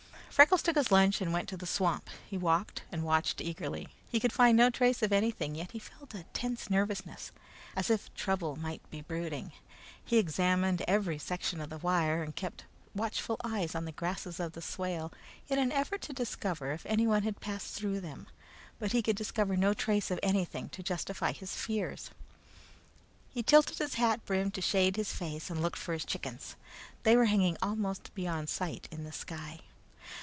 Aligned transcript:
Freckles 0.33 0.63
took 0.63 0.75
his 0.77 0.91
lunch 0.91 1.21
and 1.21 1.33
went 1.33 1.47
to 1.49 1.57
the 1.57 1.67
swamp. 1.67 2.09
He 2.27 2.35
walked 2.37 2.81
and 2.91 3.03
watched 3.03 3.41
eagerly. 3.41 3.89
He 4.09 4.19
could 4.19 4.33
find 4.33 4.57
no 4.57 4.71
trace 4.71 5.03
of 5.03 5.11
anything, 5.13 5.53
yet 5.53 5.71
he 5.71 5.77
felt 5.77 6.15
a 6.15 6.23
tense 6.33 6.67
nervousness, 6.67 7.31
as 7.75 7.91
if 7.91 8.11
trouble 8.15 8.55
might 8.55 8.81
be 8.89 9.01
brooding. 9.01 9.51
He 10.03 10.17
examined 10.17 10.83
every 10.87 11.19
section 11.19 11.61
of 11.61 11.69
the 11.69 11.77
wire, 11.77 12.23
and 12.23 12.35
kept 12.35 12.63
watchful 12.95 13.37
eyes 13.43 13.75
on 13.75 13.85
the 13.85 13.91
grasses 13.91 14.39
of 14.39 14.53
the 14.53 14.63
swale, 14.63 15.13
in 15.47 15.59
an 15.59 15.71
effort 15.71 16.01
to 16.03 16.13
discover 16.13 16.71
if 16.71 16.87
anyone 16.87 17.21
had 17.21 17.39
passed 17.39 17.75
through 17.75 17.99
them; 17.99 18.25
but 18.79 18.93
he 18.93 19.03
could 19.03 19.17
discover 19.17 19.55
no 19.55 19.75
trace 19.75 20.09
of 20.09 20.19
anything 20.23 20.69
to 20.69 20.81
justify 20.81 21.33
his 21.33 21.53
fears. 21.53 22.09
He 23.29 23.43
tilted 23.43 23.77
his 23.77 23.95
hat 23.95 24.25
brim 24.25 24.49
to 24.51 24.61
shade 24.61 24.95
his 24.95 25.13
face 25.13 25.51
and 25.51 25.61
looked 25.61 25.77
for 25.77 25.93
his 25.93 26.05
chickens. 26.05 26.55
They 27.03 27.15
were 27.15 27.25
hanging 27.25 27.57
almost 27.61 28.15
beyond 28.15 28.49
sight 28.49 28.87
in 28.91 29.03
the 29.03 29.11
sky. 29.11 29.59